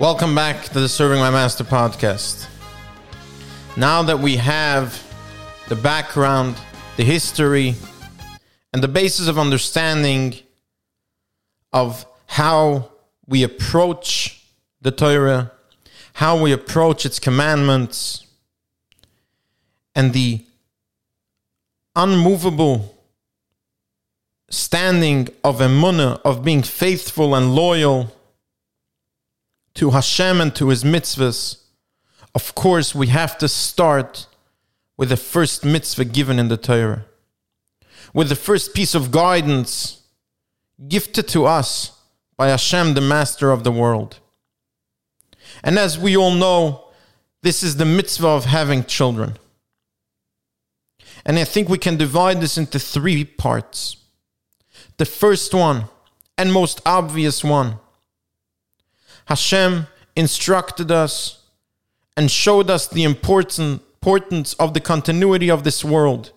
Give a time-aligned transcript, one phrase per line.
[0.00, 2.48] Welcome back to the Serving My Master podcast.
[3.76, 4.98] Now that we have
[5.68, 6.56] the background,
[6.96, 7.74] the history,
[8.72, 10.36] and the basis of understanding
[11.74, 12.92] of how
[13.26, 14.42] we approach
[14.80, 15.52] the Torah,
[16.14, 18.26] how we approach its commandments,
[19.94, 20.46] and the
[21.94, 22.96] unmovable
[24.48, 28.10] standing of emunah, of being faithful and loyal
[29.74, 31.60] to Hashem and to His mitzvahs,
[32.34, 34.26] of course, we have to start
[34.96, 37.06] with the first mitzvah given in the Torah,
[38.12, 40.02] with the first piece of guidance
[40.88, 41.98] gifted to us
[42.36, 44.18] by Hashem, the Master of the world.
[45.62, 46.84] And as we all know,
[47.42, 49.36] this is the mitzvah of having children.
[51.24, 53.96] And I think we can divide this into three parts.
[54.96, 55.84] The first one,
[56.38, 57.78] and most obvious one,
[59.30, 59.86] Hashem
[60.16, 61.44] instructed us
[62.16, 66.32] and showed us the importance of the continuity of this world,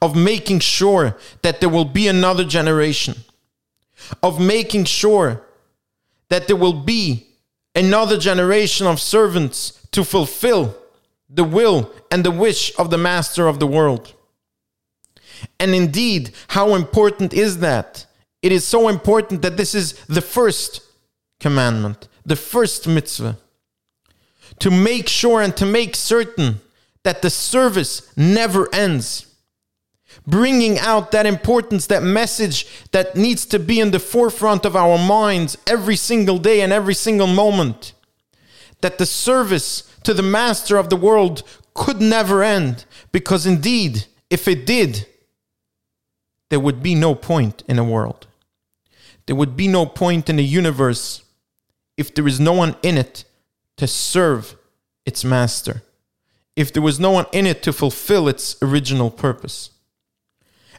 [0.00, 3.16] of making sure that there will be another generation,
[4.22, 5.42] of making sure
[6.28, 7.26] that there will be
[7.74, 10.76] another generation of servants to fulfill
[11.28, 14.14] the will and the wish of the master of the world.
[15.58, 18.06] And indeed, how important is that?
[18.40, 20.82] It is so important that this is the first
[21.40, 23.36] commandment, the first mitzvah.
[24.60, 26.60] To make sure and to make certain
[27.02, 29.26] that the service never ends.
[30.26, 34.96] Bringing out that importance, that message that needs to be in the forefront of our
[34.96, 37.94] minds every single day and every single moment.
[38.80, 41.42] That the service to the master of the world
[41.74, 45.06] could never end, because indeed, if it did,
[46.48, 48.28] there would be no point in a world.
[49.26, 51.22] There would be no point in a universe
[52.00, 53.24] if there is no one in it
[53.76, 54.56] to serve
[55.04, 55.82] its master,
[56.56, 59.70] if there was no one in it to fulfill its original purpose.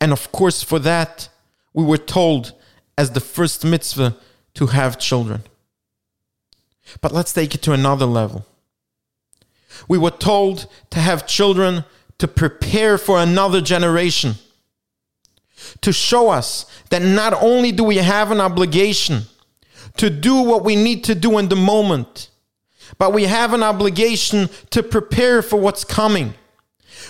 [0.00, 1.28] And of course, for that,
[1.72, 2.52] we were told
[2.98, 4.16] as the first mitzvah
[4.54, 5.42] to have children.
[7.00, 8.44] But let's take it to another level.
[9.86, 11.84] We were told to have children
[12.18, 14.34] to prepare for another generation
[15.80, 19.22] to show us that not only do we have an obligation
[19.96, 22.30] to do what we need to do in the moment,
[22.98, 26.34] but we have an obligation to prepare for what's coming.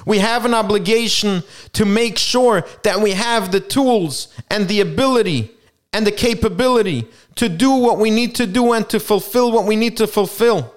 [0.06, 5.50] We have an obligation to make sure that we have the tools and the ability
[5.92, 7.06] and the capability
[7.36, 10.74] to do what we need to do and to fulfill what we need to fulfill.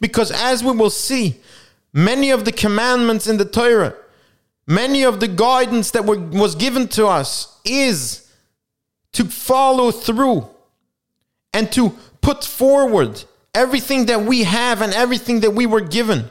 [0.00, 1.36] Because as we will see,
[1.92, 3.94] many of the commandments in the Torah
[4.66, 8.32] Many of the guidance that were, was given to us is
[9.12, 10.48] to follow through
[11.52, 11.90] and to
[12.20, 13.24] put forward
[13.54, 16.30] everything that we have and everything that we were given.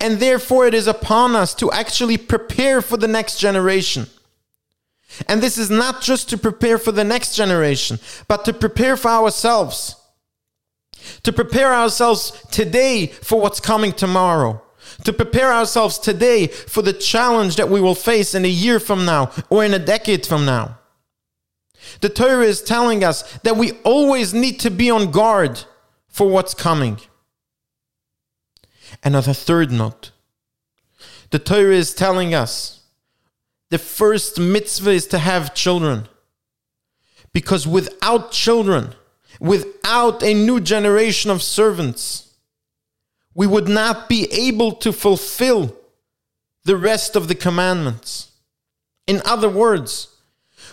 [0.00, 4.06] And therefore, it is upon us to actually prepare for the next generation.
[5.28, 7.98] And this is not just to prepare for the next generation,
[8.28, 9.96] but to prepare for ourselves.
[11.24, 14.62] To prepare ourselves today for what's coming tomorrow
[15.04, 19.04] to prepare ourselves today for the challenge that we will face in a year from
[19.04, 20.78] now or in a decade from now.
[22.00, 25.64] The Torah is telling us that we always need to be on guard
[26.08, 26.98] for what's coming.
[29.02, 30.10] And on third note,
[31.30, 32.82] the Torah is telling us
[33.70, 36.08] the first mitzvah is to have children.
[37.32, 38.94] Because without children,
[39.40, 42.34] without a new generation of servants,
[43.34, 45.74] we would not be able to fulfill
[46.64, 48.32] the rest of the commandments.
[49.06, 50.11] In other words,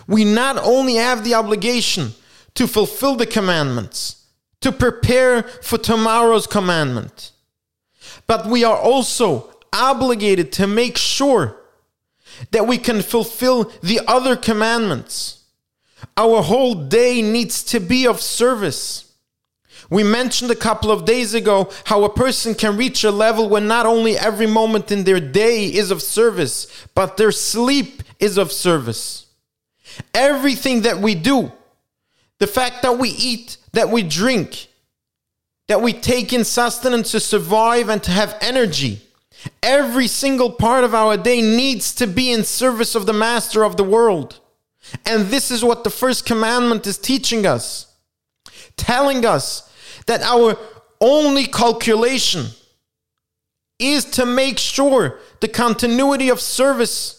[0.10, 2.14] we not only have the obligation
[2.56, 4.26] to fulfill the commandments,
[4.60, 7.32] to prepare for tomorrow's commandment,
[8.26, 11.56] but we are also obligated to make sure
[12.50, 15.44] that we can fulfill the other commandments.
[16.18, 19.14] Our whole day needs to be of service.
[19.92, 23.62] We mentioned a couple of days ago how a person can reach a level where
[23.62, 26.66] not only every moment in their day is of service,
[26.96, 29.28] but their sleep is of service.
[30.14, 31.52] Everything that we do,
[32.40, 34.68] the fact that we eat, that we drink,
[35.68, 39.02] that we take in sustenance to survive and to have energy,
[39.62, 43.78] every single part of our day needs to be in service of the master of
[43.78, 44.40] the world.
[45.06, 47.94] And this is what the first commandment is teaching us,
[48.78, 49.72] telling us
[50.08, 50.58] that our
[51.00, 52.48] only calculation
[53.78, 57.19] is to make sure the continuity of service,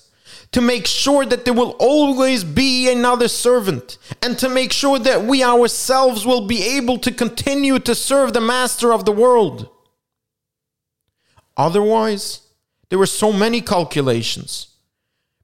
[0.53, 5.25] to make sure that there will always be another servant, and to make sure that
[5.25, 9.69] we ourselves will be able to continue to serve the master of the world.
[11.57, 12.41] Otherwise,
[12.89, 14.69] there were so many calculations.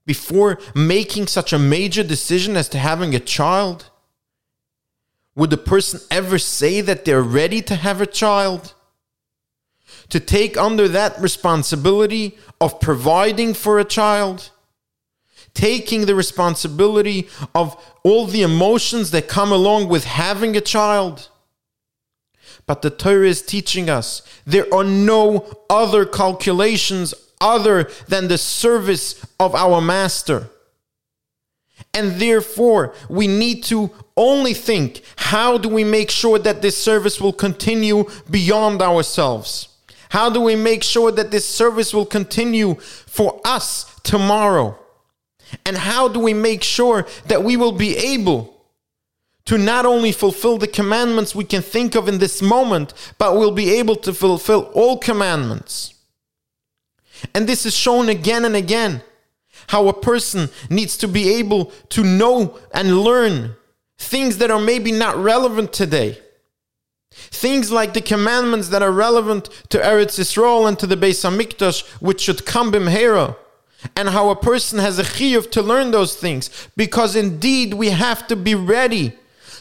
[0.05, 3.91] Before making such a major decision as to having a child,
[5.37, 8.75] would the person ever say that they're ready to have a child?
[10.09, 14.51] To take under that responsibility of providing for a child?
[15.57, 21.31] Taking the responsibility of all the emotions that come along with having a child?
[22.67, 29.25] But the Torah is teaching us there are no other calculations other than the service
[29.41, 30.51] of our master.
[31.95, 37.19] And therefore, we need to only think how do we make sure that this service
[37.19, 39.69] will continue beyond ourselves?
[40.11, 44.79] How do we make sure that this service will continue for us tomorrow?
[45.65, 48.55] And how do we make sure that we will be able
[49.45, 53.53] to not only fulfill the commandments we can think of in this moment, but we'll
[53.53, 55.95] be able to fulfill all commandments?
[57.35, 59.03] And this is shown again and again
[59.69, 63.57] how a person needs to be able to know and learn
[63.99, 66.21] things that are maybe not relevant today.
[67.11, 71.87] Things like the commandments that are relevant to Eretz Yisrael and to the Beis Hamikdash,
[72.01, 73.37] which should come b'mhera,
[73.95, 78.27] and how a person has a chiyuv to learn those things, because indeed we have
[78.27, 79.13] to be ready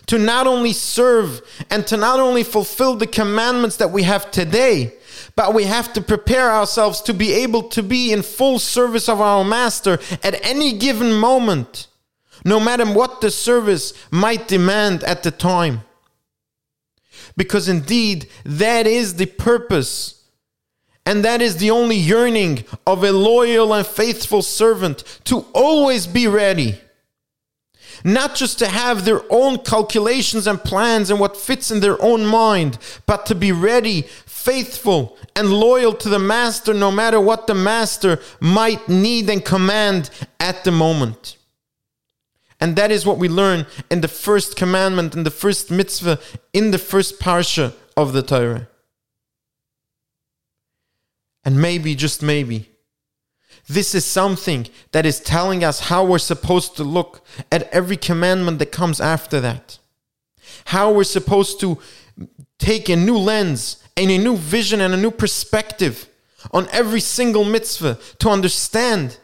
[0.07, 4.93] to not only serve and to not only fulfill the commandments that we have today,
[5.35, 9.19] but we have to prepare ourselves to be able to be in full service of
[9.19, 11.87] our Master at any given moment,
[12.45, 15.81] no matter what the service might demand at the time.
[17.35, 20.23] Because indeed, that is the purpose.
[21.05, 26.27] And that is the only yearning of a loyal and faithful servant to always be
[26.27, 26.79] ready.
[28.03, 32.25] Not just to have their own calculations and plans and what fits in their own
[32.25, 37.55] mind, but to be ready, faithful, and loyal to the master no matter what the
[37.55, 40.09] master might need and command
[40.39, 41.37] at the moment.
[42.59, 46.19] And that is what we learn in the first commandment, in the first mitzvah,
[46.53, 48.67] in the first parsha of the Torah.
[51.45, 52.69] And maybe, just maybe,
[53.67, 58.59] this is something that is telling us how we're supposed to look at every commandment
[58.59, 59.79] that comes after that.
[60.65, 61.79] How we're supposed to
[62.59, 66.09] take a new lens and a new vision and a new perspective
[66.51, 69.17] on every single mitzvah to understand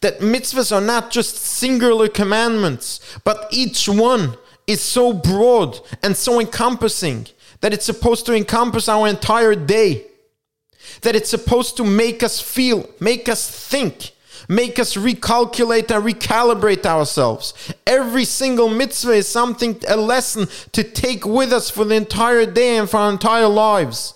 [0.00, 4.36] that mitzvahs are not just singular commandments, but each one
[4.66, 7.26] is so broad and so encompassing
[7.60, 10.06] that it's supposed to encompass our entire day.
[11.02, 14.12] That it's supposed to make us feel, make us think,
[14.48, 17.54] make us recalculate and recalibrate ourselves.
[17.86, 22.76] Every single mitzvah is something, a lesson to take with us for the entire day
[22.76, 24.14] and for our entire lives.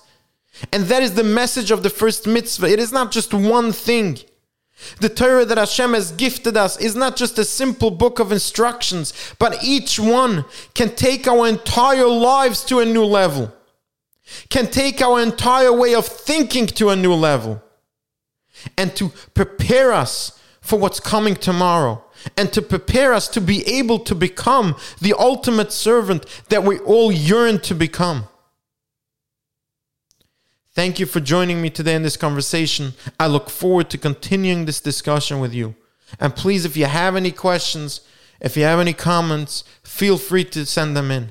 [0.72, 2.66] And that is the message of the first mitzvah.
[2.66, 4.18] It is not just one thing.
[5.00, 9.12] The Torah that Hashem has gifted us is not just a simple book of instructions,
[9.38, 10.44] but each one
[10.74, 13.52] can take our entire lives to a new level,
[14.48, 17.62] can take our entire way of thinking to a new level
[18.76, 22.04] and to prepare us for what's coming tomorrow
[22.36, 27.12] and to prepare us to be able to become the ultimate servant that we all
[27.12, 28.28] yearn to become.
[30.72, 32.94] Thank you for joining me today in this conversation.
[33.18, 35.74] I look forward to continuing this discussion with you.
[36.20, 38.00] And please, if you have any questions,
[38.40, 41.30] if you have any comments, feel free to send them in.